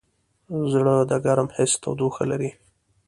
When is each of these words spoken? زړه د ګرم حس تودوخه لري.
زړه 0.71 0.95
د 1.11 1.11
ګرم 1.25 1.47
حس 1.55 1.71
تودوخه 1.83 2.23
لري. 2.31 2.51